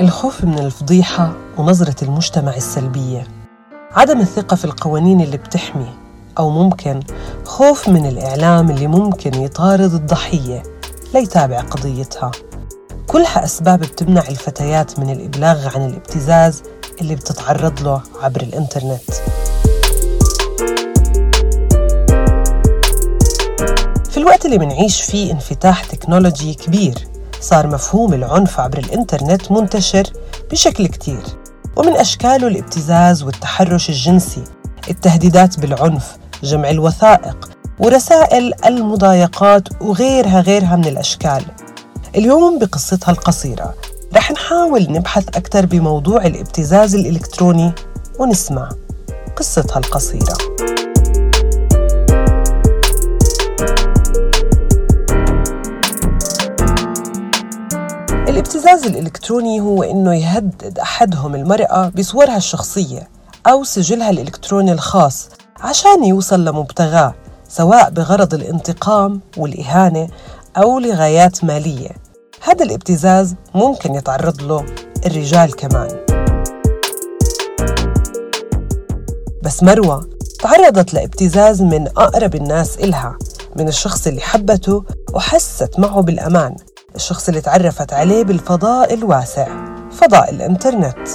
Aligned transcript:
الخوف 0.00 0.44
من 0.44 0.58
الفضيحة 0.58 1.32
ونظرة 1.58 2.04
المجتمع 2.04 2.56
السلبية. 2.56 3.26
عدم 3.92 4.20
الثقة 4.20 4.56
في 4.56 4.64
القوانين 4.64 5.20
اللي 5.20 5.36
بتحمي 5.36 5.88
أو 6.38 6.50
ممكن 6.50 7.00
خوف 7.44 7.88
من 7.88 8.06
الإعلام 8.06 8.70
اللي 8.70 8.86
ممكن 8.86 9.34
يطارد 9.42 9.94
الضحية 9.94 10.62
ليتابع 11.14 11.60
قضيتها. 11.60 12.30
كلها 13.06 13.44
أسباب 13.44 13.78
بتمنع 13.80 14.22
الفتيات 14.28 14.98
من 14.98 15.10
الإبلاغ 15.10 15.76
عن 15.76 15.84
الابتزاز 15.86 16.62
اللي 17.00 17.14
بتتعرض 17.14 17.80
له 17.82 18.02
عبر 18.22 18.40
الإنترنت. 18.40 19.10
في 24.10 24.16
الوقت 24.16 24.46
اللي 24.46 24.58
منعيش 24.58 25.02
فيه 25.02 25.32
انفتاح 25.32 25.84
تكنولوجي 25.84 26.54
كبير 26.54 26.94
صار 27.40 27.66
مفهوم 27.66 28.14
العنف 28.14 28.60
عبر 28.60 28.78
الإنترنت 28.78 29.52
منتشر 29.52 30.02
بشكل 30.50 30.86
كتير. 30.86 31.22
ومن 31.76 31.96
أشكاله 31.96 32.46
الابتزاز 32.46 33.22
والتحرش 33.22 33.88
الجنسي 33.88 34.44
التهديدات 34.90 35.60
بالعنف 35.60 36.16
جمع 36.42 36.70
الوثائق 36.70 37.50
ورسائل 37.78 38.52
المضايقات 38.66 39.82
وغيرها 39.82 40.40
غيرها 40.40 40.76
من 40.76 40.86
الأشكال. 40.86 41.44
اليوم 42.16 42.58
بقصتها 42.58 43.12
القصيرة. 43.12 43.74
رح 44.16 44.32
نحاول 44.32 44.86
نبحث 44.90 45.28
أكثر 45.28 45.66
بموضوع 45.66 46.26
الابتزاز 46.26 46.94
الإلكتروني 46.94 47.72
ونسمع 48.18 48.68
قصتها 49.36 49.78
القصيرة. 49.78 50.36
الابتزاز 58.70 58.92
الإلكتروني 58.92 59.60
هو 59.60 59.82
إنه 59.82 60.14
يهدد 60.14 60.78
أحدهم 60.78 61.34
المرأة 61.34 61.88
بصورها 61.88 62.36
الشخصية 62.36 63.08
أو 63.46 63.64
سجلها 63.64 64.10
الإلكتروني 64.10 64.72
الخاص 64.72 65.28
عشان 65.60 66.04
يوصل 66.04 66.44
لمبتغاه 66.44 67.14
سواء 67.48 67.90
بغرض 67.90 68.34
الانتقام 68.34 69.20
والإهانة 69.36 70.08
أو 70.56 70.78
لغايات 70.78 71.44
مالية. 71.44 71.90
هذا 72.42 72.64
الابتزاز 72.64 73.34
ممكن 73.54 73.94
يتعرض 73.94 74.42
له 74.42 74.66
الرجال 75.06 75.56
كمان. 75.56 75.88
بس 79.42 79.62
مروة 79.62 80.10
تعرضت 80.40 80.94
لابتزاز 80.94 81.62
من 81.62 81.88
أقرب 81.88 82.34
الناس 82.34 82.76
إلها 82.76 83.18
من 83.56 83.68
الشخص 83.68 84.06
اللي 84.06 84.20
حبته 84.20 84.84
وحست 85.14 85.78
معه 85.78 86.00
بالأمان. 86.00 86.56
الشخص 86.94 87.28
اللي 87.28 87.40
تعرفت 87.40 87.92
عليه 87.92 88.24
بالفضاء 88.24 88.94
الواسع 88.94 89.48
فضاء 89.90 90.30
الإنترنت. 90.30 91.08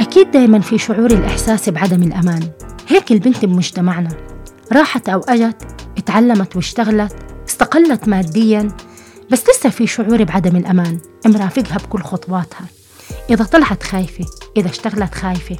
أكيد 0.00 0.30
دايما 0.30 0.60
في 0.60 0.78
شعور 0.78 1.10
الإحساس 1.10 1.68
بعدم 1.68 2.02
الأمان. 2.02 2.48
هيك 2.88 3.12
البنت 3.12 3.44
بمجتمعنا 3.44 4.10
راحت 4.72 5.08
أو 5.08 5.20
أجت 5.20 5.62
اتعلمت 5.98 6.56
واشتغلت 6.56 7.16
استقلت 7.48 8.08
ماديا 8.08 8.68
بس 9.30 9.42
لسه 9.48 9.70
في 9.70 9.86
شعور 9.86 10.24
بعدم 10.24 10.56
الأمان 10.56 10.98
مرافقها 11.26 11.78
بكل 11.78 12.02
خطواتها. 12.02 12.66
إذا 13.30 13.44
طلعت 13.44 13.82
خايفة 13.82 14.24
إذا 14.56 14.68
اشتغلت 14.70 15.14
خايفة 15.14 15.56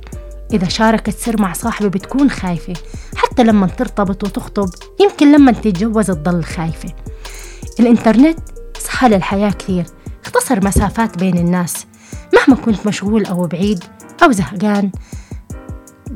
إذا 0.52 0.68
شاركت 0.68 1.18
سر 1.18 1.42
مع 1.42 1.52
صاحبة 1.52 1.88
بتكون 1.88 2.30
خايفة. 2.30 2.72
حتى 3.16 3.44
لما 3.44 3.66
ترتبط 3.66 4.24
وتخطب 4.24 4.70
يمكن 5.00 5.32
لما 5.32 5.52
تتجوز 5.52 6.06
تضل 6.06 6.44
خايفة. 6.44 6.92
الإنترنت 7.80 8.38
سهل 8.78 9.14
الحياة 9.14 9.50
كثير 9.50 9.84
اختصر 10.24 10.64
مسافات 10.64 11.18
بين 11.18 11.38
الناس. 11.38 11.86
مهما 12.34 12.62
كنت 12.62 12.86
مشغول 12.86 13.26
أو 13.26 13.46
بعيد 13.46 13.84
أو 14.22 14.32
زهقان 14.32 14.90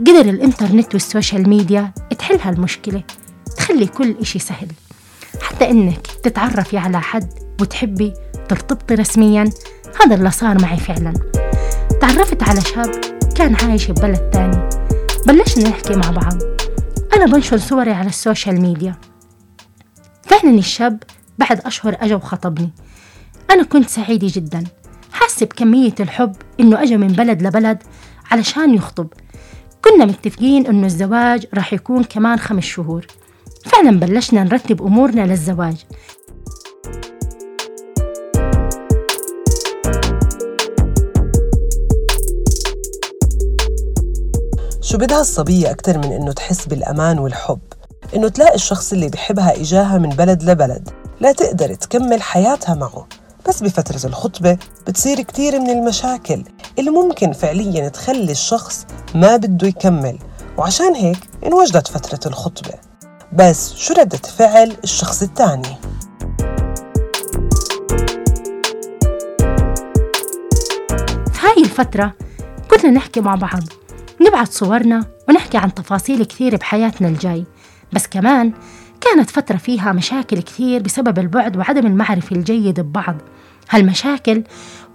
قدر 0.06 0.20
الإنترنت 0.20 0.94
وال 0.94 1.08
social 1.08 1.48
media 1.48 1.92
تحل 2.18 2.38
هالمشكلة 2.42 3.02
تخلي 3.56 3.86
كل 3.86 4.16
إشي 4.20 4.38
سهل. 4.38 4.68
حتى 5.42 5.70
إنك 5.70 6.06
تتعرفي 6.22 6.78
على 6.78 7.00
حد 7.00 7.32
وتحبي 7.60 8.14
ترتبطي 8.48 8.94
رسميا 8.94 9.50
هذا 10.04 10.14
اللي 10.14 10.30
صار 10.30 10.62
معي 10.62 10.76
فعلا. 10.76 11.14
تعرفت 12.00 12.42
على 12.42 12.60
شاب 12.60 13.17
كان 13.38 13.54
عايش 13.54 13.90
ببلد 13.90 14.30
تاني. 14.30 14.68
بلشنا 15.26 15.68
نحكي 15.68 15.96
مع 15.96 16.10
بعض. 16.10 16.42
أنا 17.16 17.26
بنشر 17.26 17.58
صوري 17.58 17.92
على 17.92 18.08
ال 18.08 18.16
social 18.16 18.60
media. 18.60 18.94
فعلا 20.22 20.58
الشاب 20.58 21.02
بعد 21.38 21.60
أشهر 21.60 21.96
أجا 22.00 22.16
وخطبني. 22.16 22.70
أنا 23.50 23.62
كنت 23.62 23.88
سعيدة 23.88 24.28
جدا. 24.30 24.64
حاسة 25.12 25.46
بكمية 25.46 25.94
الحب 26.00 26.36
إنه 26.60 26.82
أجا 26.82 26.96
من 26.96 27.06
بلد 27.06 27.42
لبلد 27.42 27.82
علشان 28.30 28.74
يخطب. 28.74 29.08
كنا 29.84 30.04
متفقين 30.04 30.66
إنه 30.66 30.86
الزواج 30.86 31.46
راح 31.54 31.72
يكون 31.72 32.04
كمان 32.04 32.38
خمس 32.38 32.64
شهور. 32.64 33.06
فعلا 33.64 34.00
بلشنا 34.00 34.44
نرتب 34.44 34.82
أمورنا 34.82 35.26
للزواج. 35.26 35.76
شو 44.88 44.98
بدها 44.98 45.20
الصبية 45.20 45.70
أكثر 45.70 45.98
من 45.98 46.12
إنه 46.12 46.32
تحس 46.32 46.66
بالأمان 46.66 47.18
والحب؟ 47.18 47.58
إنه 48.16 48.28
تلاقي 48.28 48.54
الشخص 48.54 48.92
اللي 48.92 49.08
بحبها 49.08 49.60
إجاها 49.60 49.98
من 49.98 50.08
بلد 50.08 50.42
لبلد 50.42 50.88
لا 51.20 51.32
تقدر 51.32 51.74
تكمل 51.74 52.22
حياتها 52.22 52.74
معه. 52.74 53.06
بس 53.48 53.62
بفترة 53.62 54.06
الخطبة 54.06 54.58
بتصير 54.86 55.20
كتير 55.20 55.60
من 55.60 55.70
المشاكل 55.70 56.44
اللي 56.78 56.90
ممكن 56.90 57.32
فعليا 57.32 57.88
تخلي 57.88 58.32
الشخص 58.32 58.86
ما 59.14 59.36
بده 59.36 59.68
يكمل. 59.68 60.18
وعشان 60.58 60.94
هيك 60.94 61.18
انوجدت 61.46 61.88
فترة 61.88 62.30
الخطبة. 62.30 62.74
بس 63.32 63.74
شو 63.74 63.94
ردة 63.94 64.18
فعل 64.18 64.76
الشخص 64.84 65.22
الثاني؟ 65.22 65.76
هاي 71.40 71.62
الفترة 71.64 72.12
كنا 72.70 72.90
نحكي 72.90 73.20
مع 73.20 73.34
بعض. 73.34 73.62
نبعت 74.20 74.52
صورنا 74.52 75.04
ونحكي 75.28 75.58
عن 75.58 75.74
تفاصيل 75.74 76.24
كثير 76.24 76.56
بحياتنا 76.56 77.08
الجاي. 77.08 77.44
بس 77.92 78.06
كمان 78.06 78.52
كانت 79.00 79.30
فترة 79.30 79.56
فيها 79.56 79.92
مشاكل 79.92 80.42
كثير 80.42 80.82
بسبب 80.82 81.18
البعد 81.18 81.56
وعدم 81.56 81.86
المعرفة 81.86 82.36
الجيد 82.36 82.80
ببعض. 82.80 83.16
هالمشاكل 83.70 84.44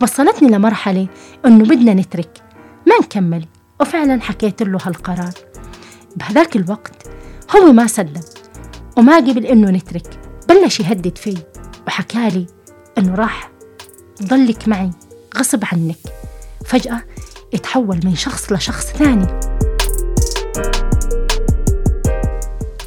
وصلتني 0.02 0.50
لمرحلة 0.50 1.08
إنه 1.46 1.64
بدنا 1.64 1.94
نترك. 1.94 2.42
ما 2.88 2.94
نكمل. 3.02 3.46
وفعلا 3.82 4.22
حكيت 4.22 4.64
له 4.64 4.80
هالقرار. 4.86 5.34
بهذاك 6.16 6.56
الوقت 6.56 7.08
هو 7.56 7.72
ما 7.72 7.88
صدق 7.88 8.26
وما 8.98 9.16
قبل 9.16 9.46
إنه 9.46 9.72
نترك. 9.72 10.20
بلش 10.50 10.80
يهدد 10.80 11.18
في 11.18 11.38
وحكالي 11.88 12.48
إنه 12.98 13.16
راح 13.16 13.52
ضلك 14.24 14.68
معي 14.68 14.92
غصب 15.38 15.64
عنك. 15.72 15.98
فجأة 16.66 17.04
يتحول 17.54 18.00
من 18.04 18.16
شخص 18.16 18.52
لشخص 18.52 18.86
ثاني. 18.86 19.28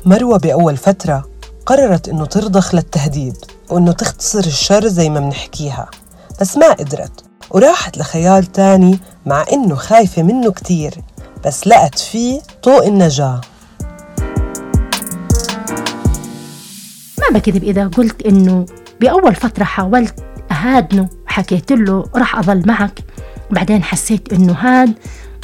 مروة 0.04 0.38
بأول 0.38 0.76
فترة 0.76 1.24
قررت 1.66 2.08
إنه 2.08 2.26
ترضخ 2.26 2.74
للتهديد 2.74 3.36
وإنه 3.70 3.92
تختصر 3.92 4.38
الشر 4.38 4.86
زي 4.86 5.10
ما 5.10 5.20
بنحكيها 5.20 5.90
بس 6.40 6.56
ما 6.56 6.72
قدرت 6.72 7.24
وراحت 7.50 7.98
لخيال 7.98 8.52
تاني 8.52 8.98
مع 9.26 9.44
إنه 9.52 9.74
خايفة 9.74 10.22
منه 10.22 10.52
كتير 10.52 10.94
بس 11.46 11.66
لقت 11.66 11.98
فيه 11.98 12.40
طوق 12.62 12.84
النجاة. 12.84 13.40
ما 17.18 17.38
بكذب 17.38 17.64
إذا 17.64 17.86
قلت 17.86 18.22
إنه 18.22 18.66
بأول 19.00 19.34
فترة 19.34 19.64
حاولت 19.64 20.14
أهادنه 20.50 21.08
وحكيت 21.26 21.72
له 21.72 22.04
راح 22.16 22.38
أظل 22.38 22.62
معك. 22.66 23.00
بعدين 23.50 23.82
حسيت 23.82 24.32
إنه 24.32 24.52
هاد 24.52 24.94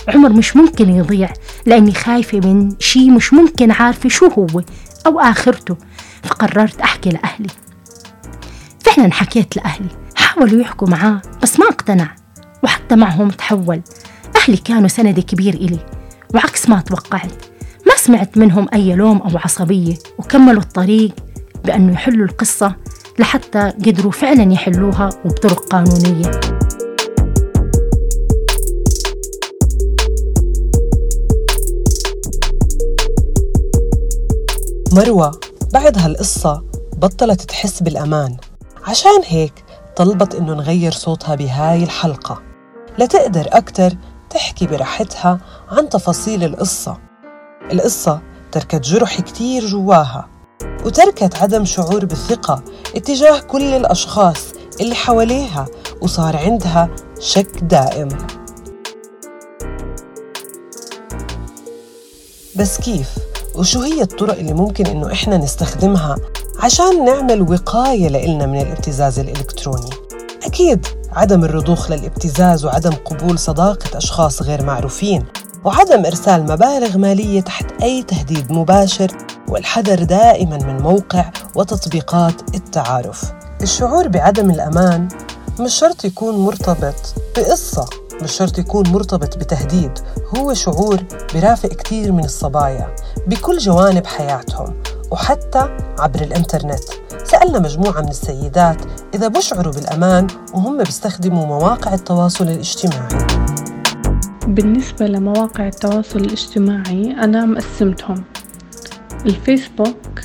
عمر 0.08 0.32
مش 0.32 0.56
ممكن 0.56 0.88
يضيع 0.88 1.32
لأني 1.66 1.93
خايفة 1.93 2.40
من 2.40 2.75
شي 2.78 3.10
مش 3.10 3.32
ممكن 3.32 3.70
عارفة 3.70 4.08
شو 4.08 4.26
هو 4.26 4.62
أو 5.06 5.20
آخرته 5.20 5.76
فقررت 6.22 6.81
أحكي 6.81 7.10
لأهلي. 7.10 7.49
فعلا 8.81 9.12
حكيت 9.12 9.56
لأهلي 9.56 9.88
حاولوا 10.14 10.60
يحكوا 10.60 10.88
معاه 10.88 11.22
بس 11.43 11.60
ما 11.60 11.66
اقتنع 11.66 12.14
وحتى 12.64 12.96
معهم 12.96 13.31
تحول. 13.31 13.82
أهلي 14.37 14.56
كانوا 14.56 14.88
سند 14.88 15.20
كبير 15.20 15.54
إلي 15.54 15.78
وعكس 16.34 16.69
ما 16.69 16.81
توقعت. 16.81 17.44
ما 17.87 17.96
سمعت 17.96 18.38
منهم 18.38 18.69
أي 18.75 18.94
لوم 18.94 19.19
أو 19.19 19.38
عصبية 19.38 19.94
وكملوا 20.19 20.62
الطريق 20.62 21.14
بأنه 21.64 21.93
يحلوا 21.93 22.26
القصة 22.26 22.76
لحتى 23.19 23.72
قدروا 23.87 24.12
فعلا 24.12 24.52
يحلوها 24.52 25.10
وبطرق 25.25 25.64
قانونية. 25.69 26.31
مروة 34.93 35.41
بعد 35.73 35.99
هالقصة 35.99 36.62
بطلت 36.97 37.41
تحس 37.41 37.83
بالأمان. 37.83 38.37
عشان 38.85 39.23
هيك 39.25 39.65
طلبت 39.97 40.35
إنه 40.35 40.55
نغير 40.55 40.93
صوتها 40.93 41.35
بهاي 41.35 41.83
الحلقة 41.83 42.43
لتقدر 42.99 43.49
أكتر 43.53 43.93
تحكي 44.31 44.67
براحتها 44.67 45.41
عن 45.71 45.89
تفاصيل 45.89 46.44
القصة. 46.44 46.99
القصة 47.73 48.21
تركت 48.53 48.81
جرح 48.85 49.21
كتير 49.21 49.67
جواها 49.67 50.29
وتركت 50.85 51.37
عدم 51.37 51.65
شعور 51.65 52.05
بالثقة 52.05 52.62
اتجاه 52.97 53.38
كل 53.41 53.75
الأشخاص 53.75 54.45
اللي 54.81 54.95
حواليها 54.95 55.67
وصار 56.00 56.37
عندها 56.37 56.91
شك 57.21 57.59
دائم. 57.62 58.09
بس 62.56 62.81
كيف؟ 62.81 63.31
وشو 63.54 63.81
هي 63.81 64.02
الطرق 64.02 64.38
اللي 64.38 64.52
ممكن 64.52 64.87
إنه 64.87 65.12
إحنا 65.12 65.37
نستخدمها 65.37 66.16
عشان 66.58 67.04
نعمل 67.04 67.43
وقاية 67.43 68.08
لإلنا 68.08 68.46
من 68.46 68.60
الابتزاز 68.60 69.19
الإلكتروني؟ 69.19 69.90
أكيد 70.46 70.87
عدم 71.12 71.44
الرضوخ 71.44 71.90
للابتزاز 71.90 72.64
وعدم 72.64 72.90
قبول 73.04 73.38
صداقة 73.38 73.96
أشخاص 73.99 74.43
غير 74.43 74.64
معروفين 74.64 75.25
وعدم 75.64 76.06
إرسال 76.06 76.43
مبالغ 76.43 76.99
مالية 76.99 77.40
تحت 77.40 77.66
أي 77.82 78.02
تهديد 78.02 78.52
مباشر 78.52 79.12
والحذر 79.49 80.02
دائما 80.04 80.56
من 80.56 80.82
موقع 80.82 81.31
وتطبيقات 81.54 82.54
التعارف 82.54 83.25
الشعور 83.62 84.08
بعدم 84.08 84.50
الأمان 84.50 85.08
مش 85.60 85.75
شرط 85.75 86.04
يكون 86.04 86.34
مرتبط 86.38 87.14
بقصة 87.37 87.87
مش 88.23 88.33
شرط 88.33 88.59
يكون 88.59 88.89
مرتبط 88.89 89.37
بتهديد 89.37 89.99
هو 90.37 90.55
شعور 90.55 90.99
برافق 91.35 91.69
كتير 91.69 92.13
من 92.13 92.25
الصبايا 92.25 92.95
بكل 93.27 93.59
جوانب 93.59 94.07
حياتهم 94.07 94.83
وحتى 95.11 95.77
عبر 95.99 96.21
الإنترنت. 96.21 96.85
سألنا 97.25 97.59
مجموعة 97.59 98.01
من 98.01 98.09
السيدات 98.09 98.77
إذا 99.15 99.29
بشعروا 99.29 99.73
بالأمان 99.73 100.27
وهم 100.55 100.79
بيستخدموا 100.79 101.47
مواقع 101.47 101.95
التواصل 101.95 102.45
الاجتماعي. 102.45 103.27
بالنسبة 104.47 105.07
لمواقع 105.07 105.67
التواصل 105.67 106.19
الاجتماعي 106.19 107.13
أنا 107.13 107.45
مقسمتهم. 107.45 108.25
الفيسبوك 109.27 110.21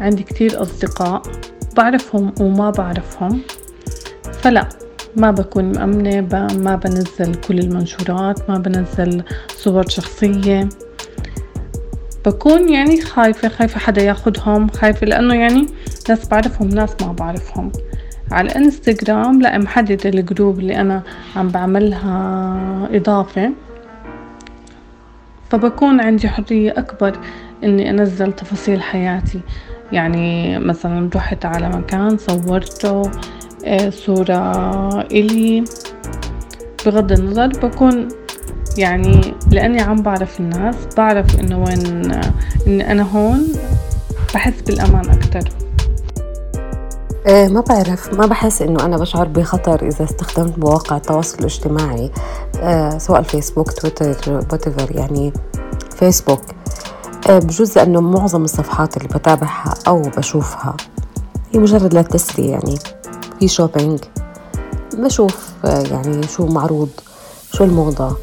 عندي 0.00 0.22
كتير 0.22 0.62
أصدقاء 0.62 1.22
بعرفهم 1.76 2.34
وما 2.40 2.70
بعرفهم. 2.70 3.40
فلا 4.42 4.68
ما 5.16 5.30
بكون 5.30 5.72
مأمنة 5.72 6.20
ما 6.56 6.76
بنزل 6.76 7.34
كل 7.34 7.58
المنشورات 7.58 8.50
ما 8.50 8.58
بنزل 8.58 9.22
صور 9.48 9.88
شخصية. 9.88 10.68
بكون 12.26 12.68
يعني 12.68 13.00
خايفة 13.00 13.48
خايفة 13.48 13.80
حدا 13.80 14.02
ياخدهم 14.02 14.68
خايفة 14.68 15.06
لأنه 15.06 15.34
يعني 15.34 15.66
ناس 16.08 16.28
بعرفهم 16.28 16.68
ناس 16.68 16.90
ما 17.02 17.12
بعرفهم. 17.12 17.72
على 18.30 18.48
الإنستغرام 18.48 19.42
لا 19.42 19.58
محددة 19.58 20.10
الجروب 20.10 20.58
اللي 20.58 20.80
أنا 20.80 21.02
عم 21.36 21.48
بعملها 21.48 22.88
إضافة. 22.92 23.52
فبكون 25.50 26.00
عندي 26.00 26.28
حرية 26.28 26.74
أكبر 26.76 27.18
إني 27.64 27.90
أنزل 27.90 28.32
تفاصيل 28.32 28.82
حياتي. 28.82 29.40
يعني 29.92 30.58
مثلا 30.58 31.10
رحت 31.16 31.44
على 31.44 31.68
مكان 31.68 32.18
صورته 32.18 33.02
صورة 33.90 35.00
إلي. 35.00 35.64
بغض 36.86 37.12
النظر 37.12 37.46
بكون 37.46 38.08
يعني 38.78 39.34
لأني 39.50 39.80
عم 39.80 40.02
بعرف 40.02 40.40
الناس 40.40 40.74
بعرف 40.96 41.40
إنه 41.40 41.64
وين 41.64 42.12
إني 42.66 42.92
أنا 42.92 43.02
هون 43.02 43.48
بحس 44.34 44.60
بالأمان 44.66 45.10
أكتر. 45.10 45.50
إيه 47.26 47.48
ما 47.48 47.60
بعرف 47.60 48.14
ما 48.14 48.26
بحس 48.26 48.62
إنه 48.62 48.84
أنا 48.84 48.96
بشعر 48.96 49.28
بخطر 49.28 49.86
إذا 49.86 50.04
استخدمت 50.04 50.58
مواقع 50.58 50.96
التواصل 50.96 51.38
الاجتماعي 51.38 52.10
آه 52.60 52.98
سواء 52.98 53.20
الفيسبوك 53.20 53.72
تويتر 53.72 54.32
وات 54.32 54.90
يعني 54.94 55.32
فيسبوك. 55.96 56.40
آه 57.30 57.38
بجوز 57.38 57.78
لأنه 57.78 58.00
معظم 58.00 58.44
الصفحات 58.44 58.96
اللي 58.96 59.08
بتابعها 59.08 59.74
أو 59.88 60.02
بشوفها 60.02 60.76
هي 61.52 61.60
مجرد 61.60 61.94
للتسلية 61.94 62.50
يعني. 62.50 62.78
في 63.40 63.48
شوبينج 63.48 64.00
بشوف 64.94 65.48
آه 65.64 65.82
يعني 65.82 66.26
شو 66.28 66.46
معروض 66.46 66.88
شو 67.52 67.64
الموضة. 67.64 68.16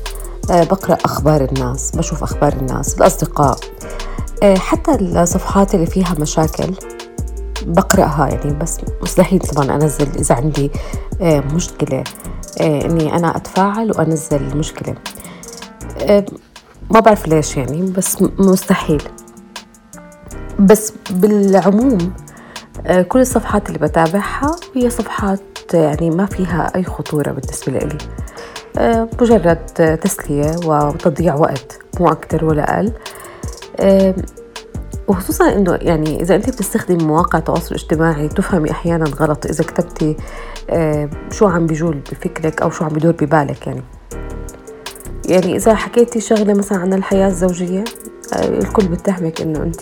آه 0.52 0.64
بقرأ 0.64 0.98
أخبار 1.06 1.42
الناس 1.52 1.92
بشوف 1.96 2.24
أخبار 2.24 2.54
الناس 2.54 2.98
الأصدقاء. 2.98 3.58
آه 4.44 4.56
حتى 4.56 4.96
الصفحات 4.96 5.76
اللي 5.76 5.86
فيها 5.86 6.16
مشاكل 6.20 6.74
بقرأها 7.66 8.28
يعني 8.28 8.54
بس 8.60 8.78
مستحيل 9.02 9.40
طبعا 9.40 9.76
أنزل 9.76 10.08
إذا 10.16 10.36
عندي 10.36 10.72
مشكلة 11.22 12.04
إني 12.62 13.16
أنا 13.16 13.38
أتفاعل 13.38 13.92
وأنزل 13.92 14.36
المشكلة 14.38 14.96
ما 16.92 17.00
بعرف 17.00 17.28
ليش 17.28 17.58
يعني 17.58 17.82
بس 17.82 18.18
مستحيل. 18.22 19.04
بس 20.60 20.94
بالعموم 21.10 22.14
كل 23.08 23.20
الصفحات 23.20 23.68
اللي 23.68 23.80
بتابعها 23.80 24.56
هي 24.76 24.90
صفحات 24.90 25.40
يعني 25.74 26.10
ما 26.10 26.26
فيها 26.26 26.72
أي 26.76 26.84
خطورة 26.84 27.32
بالنسبة 27.32 27.72
لي. 27.80 27.98
مجرد 29.22 29.66
تسلية 30.02 30.56
وتضييع 30.66 31.36
وقت 31.36 31.80
مو 32.00 32.08
أكتر 32.08 32.46
ولا 32.46 32.76
أقل. 32.76 32.94
وخصوصا 35.08 35.54
إنه 35.54 35.80
يعني 35.82 36.22
إذا 36.22 36.36
أنت 36.36 36.50
بتستخدمي 36.50 37.04
مواقع 37.04 37.40
التواصل 37.40 37.76
الاجتماعي 37.76 38.28
تفهمي 38.28 38.72
أحيانا 38.72 39.06
غلط 39.06 39.46
إذا 39.46 39.64
كتبتي 39.64 40.18
آه، 40.70 41.10
شو 41.32 41.48
عم 41.48 41.66
بيجول 41.66 41.96
بفكرك 42.12 42.62
أو 42.62 42.70
شو 42.70 42.86
عم 42.86 42.90
بدور 42.90 43.12
ببالك 43.12 43.68
يعني. 43.68 43.84
يعني 45.26 45.56
إذا 45.56 45.76
حكيتي 45.76 46.20
شغلة 46.20 46.54
مثلا 46.54 46.78
عن 46.78 46.94
الحياة 46.94 47.28
الزوجية 47.28 47.84
آه، 48.34 48.46
الكل 48.46 48.88
بتهمك 48.88 49.42
إنه 49.42 49.64
أنت 49.64 49.82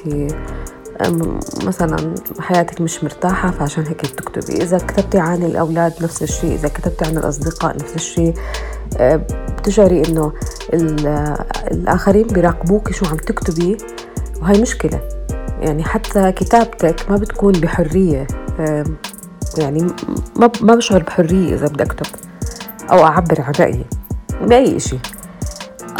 مثلا 1.64 2.16
حياتك 2.40 2.82
مش 2.82 3.04
مرتاحة 3.04 3.52
فعشان 3.52 3.88
هيك 3.88 4.02
بتكتبي. 4.02 4.54
إذا 4.64 4.78
كتبتي 4.78 5.20
عن 5.20 5.44
الأولاد 5.44 5.94
نفس 6.04 6.24
الشيء 6.24 6.54
إذا 6.54 6.68
كتبتي 6.68 7.06
عن 7.06 7.18
الأصدقاء 7.18 7.78
نفس 7.78 7.96
الشيء 7.96 8.34
آه، 8.98 9.16
بتشعري 9.58 10.04
إنه 10.06 10.34
الآخرين 11.72 12.28
بيراقبوك 12.28 12.92
شو 12.92 13.06
عم 13.06 13.18
تكتبي 13.18 13.78
وهي 14.42 14.62
مشكلة. 14.62 15.02
يعني 15.62 15.84
حتى 15.84 16.32
كتابتك 16.32 17.12
ما 17.12 17.18
بتكون 17.18 17.52
بحرية. 17.52 18.28
يعني 19.58 19.88
ما 20.36 20.52
ما 20.62 20.76
بشعر 20.76 21.04
بحرية 21.04 21.56
إذا 21.56 21.68
بدي 21.68 21.84
أكتب 21.84 22.06
أو 22.92 23.04
أعبر 23.04 23.42
عن 23.42 23.54
رأيي 23.60 23.86
بأي 24.42 24.76
إشي. 24.76 24.98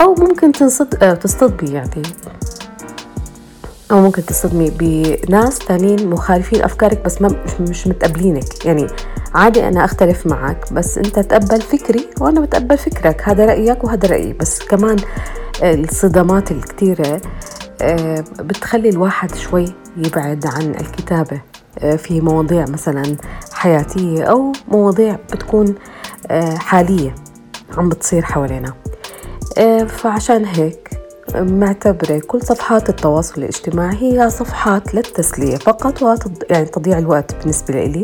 أو 0.02 0.16
ممكن 0.16 0.52
تنصد 0.52 1.04
آه، 1.04 1.14
تصطدمي 1.14 1.70
يعني. 1.70 2.02
أو 3.92 4.02
ممكن 4.02 4.26
تصطدمي 4.26 4.70
بناس 4.70 5.60
تانيين 5.60 6.10
مخالفين 6.10 6.64
أفكارك 6.64 7.06
بس 7.06 7.22
ما 7.22 7.46
مش 7.60 7.88
متقبلينك. 7.88 8.66
يعني 8.66 8.88
عادي 9.36 9.68
أنا 9.68 9.86
أختلف 9.86 10.28
معك 10.28 10.74
بس 10.74 10.98
أنت 10.98 11.20
تقبل 11.20 11.62
فكري 11.62 12.10
وأنا 12.22 12.42
بتقبل 12.42 12.78
فكرك. 12.78 13.22
هذا 13.30 13.46
رأيك 13.46 13.84
وهذا 13.84 14.08
رأيي. 14.08 14.34
بس 14.34 14.60
كمان 14.60 14.96
الصدمات 15.64 16.52
الكتيرة 16.52 17.22
آه، 17.82 18.24
بتخلي 18.40 18.90
الواحد 18.90 19.36
شوي 19.36 19.66
يبعد 19.98 20.46
عن 20.46 20.76
الكتابة 20.76 21.42
آه، 21.80 21.96
في 21.96 22.22
مواضيع 22.22 22.66
مثلا 22.70 23.18
حياتية 23.54 24.24
أو 24.24 24.52
مواضيع 24.68 25.18
بتكون 25.34 25.76
آه، 26.32 26.56
حالية 26.56 27.16
عم 27.78 27.90
بتصير 27.90 28.22
حوالينا. 28.22 28.74
فعشان 29.88 30.46
هيك 30.46 30.90
معتبرة 31.36 32.20
كل 32.28 32.42
صفحات 32.42 32.90
التواصل 32.90 33.42
الاجتماعي 33.42 33.96
هي 34.02 34.30
صفحات 34.30 34.96
للتسلية 34.96 35.56
فقط 35.56 36.02
وتض... 36.02 36.44
يعني 36.50 36.66
تضيع 36.66 36.98
الوقت 36.98 37.36
بالنسبة 37.36 37.86
لي 37.86 38.02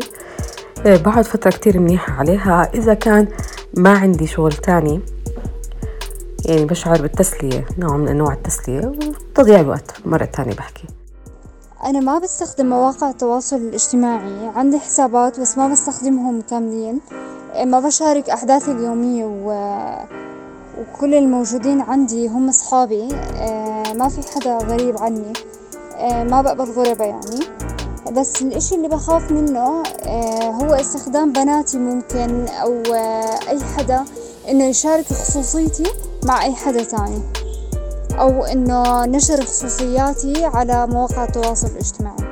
بعد 0.84 1.24
فترة 1.24 1.50
كتير 1.50 1.78
منيحة 1.78 2.12
عليها. 2.12 2.70
إذا 2.74 2.94
كان 2.94 3.28
ما 3.74 3.98
عندي 3.98 4.26
شغل 4.26 4.52
تاني 4.52 5.00
يعني 6.44 6.64
بشعر 6.64 7.02
بالتسلية 7.02 7.66
نوع 7.78 7.96
من 7.96 8.08
أنواع 8.08 8.32
التسلية 8.32 8.86
وتضييع 8.86 9.60
الوقت. 9.60 9.94
مرة 10.04 10.24
تانية 10.24 10.54
بحكي. 10.54 10.84
أنا 11.84 12.00
ما 12.00 12.18
بستخدم 12.18 12.66
مواقع 12.66 13.10
التواصل 13.10 13.56
الاجتماعي. 13.56 14.50
عندي 14.56 14.78
حسابات 14.78 15.40
بس 15.40 15.58
ما 15.58 15.68
بستخدمهم 15.68 16.40
كاملين. 16.40 17.00
ما 17.64 17.80
بشارك 17.80 18.30
أحداثي 18.30 18.72
اليومية 18.72 19.24
و... 19.24 19.50
وكل 20.80 21.14
الموجودين 21.14 21.80
عندي 21.80 22.28
هم 22.28 22.48
أصحابي. 22.48 23.08
ما 23.94 24.08
في 24.08 24.32
حدا 24.34 24.58
غريب 24.58 24.98
عني. 24.98 25.32
ما 26.30 26.42
بقبل 26.42 26.70
غربة 26.70 27.04
يعني. 27.04 27.40
بس 28.12 28.42
الإشي 28.42 28.74
اللي 28.74 28.88
بخاف 28.88 29.32
منه 29.32 29.82
هو 30.62 30.74
استخدام 30.74 31.32
بناتي 31.32 31.78
ممكن 31.78 32.46
أو 32.48 32.82
أي 33.48 33.60
حدا 33.76 34.04
إنه 34.48 34.64
يشارك 34.64 35.06
خصوصيتي 35.06 35.92
مع 36.24 36.44
أي 36.44 36.54
حدا 36.54 36.82
تاني. 36.82 37.20
أو 38.12 38.44
إنه 38.44 39.04
نشر 39.04 39.44
خصوصياتي 39.44 40.44
على 40.44 40.86
مواقع 40.86 41.24
التواصل 41.24 41.66
الاجتماعي. 41.66 42.27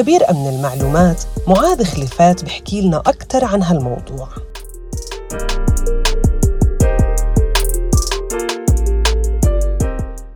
خبير 0.00 0.30
أمن 0.30 0.46
المعلومات 0.48 1.22
معاذ 1.48 1.84
خليفات 1.84 2.44
بحكي 2.44 2.80
لنا 2.80 2.98
أكثر 2.98 3.44
عن 3.44 3.62
هالموضوع. 3.62 4.28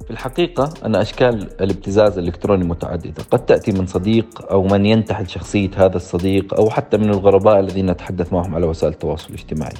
في 0.04 0.10
الحقيقة 0.10 0.74
أن 0.84 0.96
أشكال 0.96 1.60
الابتزاز 1.60 2.18
الإلكتروني 2.18 2.64
متعددة. 2.64 3.22
قد 3.30 3.46
تأتي 3.46 3.72
من 3.72 3.86
صديق 3.86 4.26
أو 4.50 4.62
من 4.62 4.86
ينتحل 4.86 5.28
شخصية 5.28 5.70
هذا 5.76 5.96
الصديق 5.96 6.54
أو 6.54 6.70
حتى 6.70 6.96
من 6.96 7.10
الغرباء 7.10 7.60
الذين 7.60 7.90
نتحدث 7.90 8.32
معهم 8.32 8.54
على 8.54 8.66
وسائل 8.66 8.92
التواصل 8.92 9.28
الاجتماعي. 9.28 9.74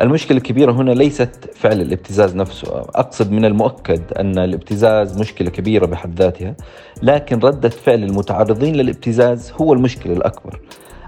المشكلة 0.00 0.38
الكبيرة 0.38 0.72
هنا 0.72 0.90
ليست 0.90 1.50
فعل 1.54 1.80
الابتزاز 1.80 2.36
نفسه. 2.36 2.78
أقصد 2.78 3.30
من 3.30 3.44
المؤكد 3.44 4.02
أن 4.18 4.38
الابتزاز 4.38 5.18
مشكلة 5.20 5.50
كبيرة 5.50 5.86
بحد 5.86 6.18
ذاتها 6.22 6.54
لكن 7.02 7.38
ردة 7.38 7.68
فعل 7.68 8.02
المتعرضين 8.04 8.76
للابتزاز 8.76 9.52
هو 9.60 9.72
المشكلة 9.72 10.12
الأكبر. 10.12 10.60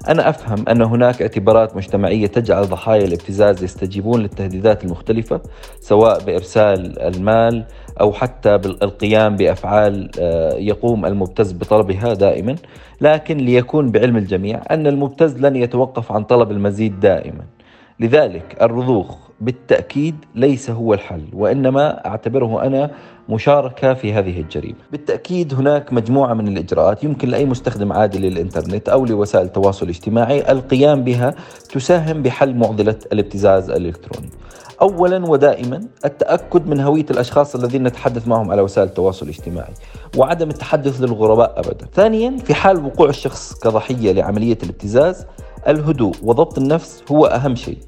أنا 0.08 0.28
أفهم 0.28 0.68
أن 0.68 0.82
هناك 0.82 1.22
اعتبارات 1.22 1.76
مجتمعية 1.76 2.26
تجعل 2.26 2.64
ضحايا 2.64 3.04
الابتزاز 3.04 3.64
يستجيبون 3.64 4.20
للتهديدات 4.20 4.84
المختلفة 4.84 5.40
سواء 5.80 6.24
بإرسال 6.24 6.98
المال 6.98 7.64
أو 8.00 8.12
حتى 8.12 8.58
بالقيام 8.58 9.36
بأفعال 9.36 10.10
آه، 10.20 10.54
يقوم 10.54 11.06
المبتز 11.06 11.52
بطلبها 11.52 12.14
دائما. 12.14 12.56
لكن 13.00 13.36
ليكون 13.36 13.90
بعلم 13.90 14.16
الجميع 14.16 14.62
أن 14.70 14.86
المبتز 14.86 15.36
لن 15.36 15.56
يتوقف 15.56 16.12
عن 16.12 16.24
طلب 16.24 16.50
المزيد 16.50 17.00
دائما. 17.00 17.57
لذلك 18.00 18.56
الرضوخ 18.62 19.16
بالتأكيد 19.40 20.14
ليس 20.34 20.70
هو 20.70 20.94
الحل 20.94 21.24
وإنما 21.32 22.06
أعتبره 22.06 22.62
أنا 22.66 22.90
مشاركة 23.28 23.94
في 23.94 24.12
هذه 24.12 24.40
الجريمة 24.40 24.78
بالتأكيد 24.92 25.54
هناك 25.54 25.92
مجموعة 25.92 26.34
من 26.34 26.48
الإجراءات 26.48 27.04
يمكن 27.04 27.28
لأي 27.28 27.44
مستخدم 27.44 27.92
عادي 27.92 28.18
للإنترنت 28.18 28.88
أو 28.88 29.04
لوسائل 29.04 29.46
التواصل 29.46 29.84
الاجتماعي 29.86 30.52
القيام 30.52 31.04
بها 31.04 31.34
تساهم 31.72 32.22
بحل 32.22 32.54
معضلة 32.54 32.98
الابتزاز 33.12 33.70
الإلكتروني 33.70 34.28
اولا 34.82 35.26
ودائما 35.26 35.80
التأكد 36.04 36.66
من 36.66 36.80
هوية 36.80 37.06
الأشخاص 37.10 37.54
الذين 37.54 37.82
نتحدث 37.82 38.28
معهم 38.28 38.50
على 38.50 38.62
وسائل 38.62 38.88
التواصل 38.88 39.26
الاجتماعي 39.26 39.72
وعدم 40.16 40.50
التحدث 40.50 41.00
للغرباء 41.00 41.58
ابدا. 41.58 41.86
ثانيا 41.94 42.36
في 42.36 42.54
حال 42.54 42.84
وقوع 42.84 43.08
الشخص 43.08 43.54
كضحية 43.54 44.12
لعملية 44.12 44.58
الابتزاز 44.62 45.26
الهدوء 45.68 46.14
وضبط 46.22 46.58
النفس 46.58 47.02
هو 47.10 47.26
أهم 47.26 47.54
شيء. 47.54 47.78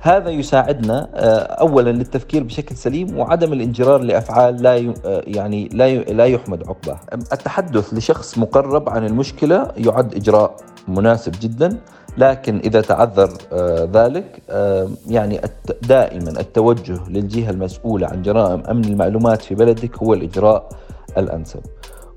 هذا 0.00 0.30
يساعدنا 0.30 1.08
آه، 1.14 1.38
اولا 1.38 1.90
للتفكير 1.90 2.42
بشكل 2.42 2.76
سليم 2.76 3.18
وعدم 3.18 3.52
الانجرار 3.52 4.00
لأفعال 4.00 4.62
لا 4.62 4.76
آه، 4.76 5.22
يعني 5.26 5.68
لا 5.72 5.96
لا 5.98 6.24
يحمد 6.24 6.68
عقباه. 6.68 6.98
التحدث 7.12 7.94
لشخص 7.94 8.38
مقرب 8.38 8.88
عن 8.88 9.06
المشكلة 9.06 9.68
يعد 9.76 10.14
إجراء 10.14 10.56
مناسب 10.88 11.32
جدا 11.40 11.78
لكن 12.18 12.58
إذا 12.64 12.80
تعذر 12.80 13.30
آه، 13.52 13.88
ذلك 13.92 14.42
يعني 15.06 15.40
دائما 15.82 16.30
التوجه 16.40 16.98
للجهة 17.08 17.50
المسؤولة 17.50 18.06
عن 18.06 18.22
جرائم 18.22 18.62
أمن 18.70 18.84
المعلومات 18.84 19.42
في 19.42 19.54
بلدك 19.54 19.98
هو 19.98 20.14
الإجراء 20.14 20.68
الأنسب. 21.18 21.60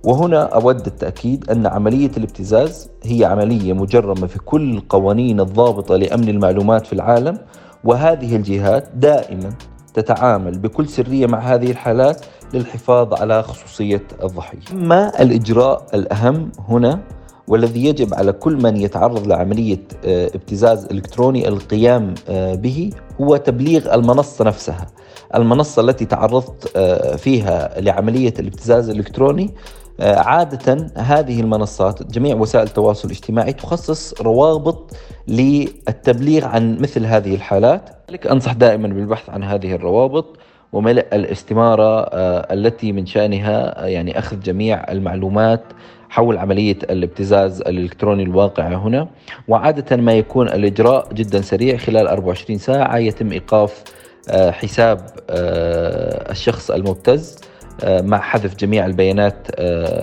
وهنا 0.04 0.44
أود 0.44 0.86
التأكيد 0.88 1.50
أن 1.50 1.68
عملية 1.68 2.12
الابتزاز 2.18 2.90
هي 3.04 3.26
عملية 3.26 3.74
مجرمة 3.74 4.28
في 4.28 4.40
كل 4.40 4.78
القوانين 4.78 5.40
الضابطة 5.40 5.96
لأمن 5.96 6.30
المعلومات 6.30 6.86
في 6.86 6.94
العالم 6.94 7.38
وهذه 7.84 8.36
الجهات 8.36 8.90
دائما 8.96 9.50
تتعامل 9.94 10.60
بكل 10.60 10.88
سرية 10.88 11.28
مع 11.28 11.40
هذه 11.40 11.72
الحالات 11.72 12.26
للحفاظ 12.54 13.14
على 13.14 13.44
خصوصية 13.44 14.04
الضحية. 14.24 14.60
ما 14.74 15.22
الإجراء 15.22 15.86
الأهم 15.94 16.52
هنا 16.70 17.00
والذي 17.48 17.86
يجب 17.86 18.14
على 18.14 18.32
كل 18.32 18.56
من 18.64 18.78
يتعرض 18.78 19.28
لعملية 19.28 19.84
آه، 20.06 20.28
ابتزاز 20.36 20.86
إلكتروني 20.86 21.48
القيام 21.48 22.14
آه، 22.30 22.56
به 22.56 22.90
هو 23.22 23.38
تبليغ 23.38 23.96
المنصة 23.96 24.46
نفسها. 24.46 24.88
المنصة 25.36 25.82
التي 25.82 26.06
تعرضت 26.06 26.72
آه، 26.76 27.16
فيها 27.16 27.82
لعملية 27.82 28.34
الابتزاز 28.40 28.90
الالكتروني 28.90 29.54
عادة 30.00 30.88
هذه 30.98 31.42
المنصات 31.42 32.12
جميع 32.12 32.36
وسائل 32.36 32.68
التواصل 32.68 33.08
الاجتماعي 33.08 33.54
تخصص 33.54 34.22
روابط 34.22 34.94
للتبليغ 35.28 36.46
عن 36.46 36.78
مثل 36.82 37.06
هذه 37.06 37.36
الحالات. 37.36 37.90
لك 38.10 38.28
أنصح 38.28 38.54
دائما 38.54 38.88
بالبحث 38.88 39.30
عن 39.30 39.44
هذه 39.44 39.76
الروابط 39.76 40.38
وملء 40.74 41.06
الاستمارة 41.14 42.02
آه، 42.02 42.54
التي 42.54 42.92
من 42.92 43.06
شأنها 43.06 43.84
آه، 43.84 43.88
يعني 43.88 44.20
أخذ 44.20 44.40
جميع 44.40 44.92
المعلومات 44.92 45.64
حول 46.10 46.38
عملية 46.38 46.78
الابتزاز 46.90 47.62
الإلكتروني 47.62 48.24
الواقعة 48.24 48.76
هنا. 48.76 49.08
وعادة 49.48 49.98
ما 49.98 50.14
يكون 50.14 50.48
الإجراء 50.48 51.14
جدا 51.14 51.42
سريع 51.42 51.78
خلال 51.78 52.08
24 52.08 52.60
ساعة 52.60 52.98
يتم 52.98 53.32
إيقاف 53.32 53.84
آه، 54.30 54.52
حساب 54.52 55.06
الشخص 55.30 56.72
المبتز. 56.72 57.51
مع 57.86 58.20
حذف 58.20 58.56
جميع 58.56 58.86
البيانات 58.86 59.48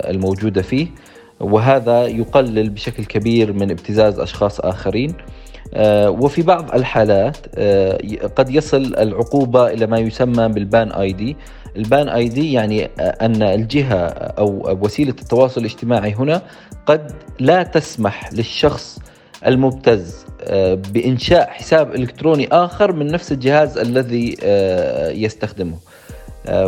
الموجودة 0.09 0.61
فيه. 0.61 0.87
وهذا 1.39 2.07
يقلل 2.07 2.69
بشكل 2.69 3.05
كبير 3.05 3.53
من 3.53 3.71
ابتزاز 3.71 4.19
أشخاص 4.19 4.59
آخرين. 4.59 5.13
آه، 5.73 6.09
وفي 6.09 6.41
بعض 6.41 6.75
الحالات 6.75 7.37
آه، 7.55 7.99
قد 8.35 8.49
يصل 8.49 8.95
العقوبة 8.97 9.67
إلى 9.67 9.87
ما 9.87 9.97
يسمى 9.99 10.47
بالبان 10.47 10.91
آي 10.91 11.13
دي. 11.13 11.37
البان 11.75 12.09
آي 12.09 12.29
دي 12.29 12.53
يعني 12.53 12.85
آه، 12.85 12.89
أن 13.01 13.41
الجهة 13.43 14.05
أو 14.07 14.77
وسيلة 14.81 15.15
التواصل 15.21 15.61
الاجتماعي 15.61 16.13
هنا 16.13 16.41
قد 16.85 17.11
لا 17.39 17.63
تسمح 17.63 18.33
للشخص 18.33 18.99
المبتز 19.45 20.25
بإنشاء 20.93 21.49
حساب 21.49 21.95
إلكتروني 21.95 22.47
آخر 22.51 22.93
من 22.93 23.07
نفس 23.07 23.31
الجهاز 23.31 23.77
الذي 23.77 24.35
يستخدمه. 25.23 25.73
آه، 25.73 25.88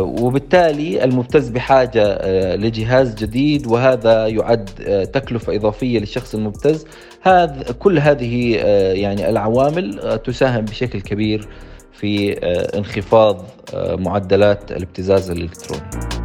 وبالتالي 0.00 1.04
المبتز 1.04 1.48
بحاجة 1.48 2.02
آه، 2.04 2.56
لجهاز 2.56 3.14
جديد 3.14 3.66
وهذا 3.66 4.26
يعد 4.26 4.70
آه، 4.86 5.04
تكلفة 5.04 5.56
إضافية 5.56 5.98
للشخص 5.98 6.34
المبتز. 6.34 6.86
هذا 7.22 7.72
كل 7.78 7.98
هذه 7.98 8.54
يعني 8.92 9.28
العوامل 9.28 10.18
تساهم 10.24 10.64
بشكل 10.64 11.00
كبير 11.00 11.48
في 11.92 12.32
انخفاض 12.78 13.44
معدلات 13.74 14.72
الابتزاز 14.72 15.30
الإلكتروني. 15.30 16.21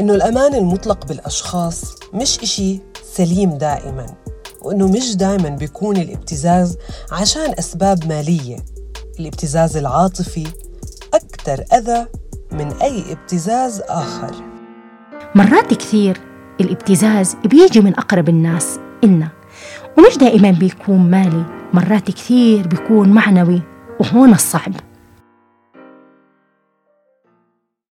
إنه 0.00 0.14
الأمان 0.14 0.54
المطلق 0.54 1.06
بالأشخاص 1.06 1.94
مش 2.14 2.38
إشي 2.40 2.80
سليم 3.14 3.50
دائما 3.50 4.06
وإنه 4.62 4.88
مش 4.88 5.16
دائما 5.16 5.48
بيكون 5.48 5.96
الابتزاز 5.96 6.76
عشان 7.12 7.54
أسباب 7.58 8.06
مالية. 8.08 8.56
الابتزاز 9.20 9.76
العاطفي 9.76 10.46
أكثر 11.14 11.64
أذى 11.72 12.06
من 12.52 12.72
أي 12.82 13.12
ابتزاز 13.12 13.82
آخر. 13.88 14.34
مرات 15.34 15.74
كثير 15.74 16.20
الابتزاز 16.60 17.36
بيجي 17.44 17.80
من 17.80 17.98
أقرب 17.98 18.28
الناس 18.28 18.78
إلنا 19.04 19.28
ومش 19.98 20.18
دائما 20.18 20.50
بيكون 20.50 21.10
مالي 21.10 21.44
مرات 21.72 22.10
كثير 22.10 22.66
بيكون 22.66 23.08
معنوي 23.08 23.62
وهون 24.00 24.32
الصعب. 24.32 24.72